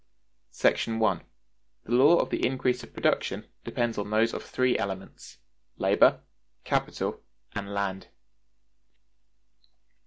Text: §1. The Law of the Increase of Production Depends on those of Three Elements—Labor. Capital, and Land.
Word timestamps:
§1. 0.99 1.21
The 1.83 1.91
Law 1.91 2.17
of 2.17 2.31
the 2.31 2.43
Increase 2.43 2.81
of 2.81 2.91
Production 2.91 3.45
Depends 3.63 3.99
on 3.99 4.09
those 4.09 4.33
of 4.33 4.41
Three 4.41 4.75
Elements—Labor. 4.79 6.21
Capital, 6.63 7.21
and 7.53 7.71
Land. 7.71 8.07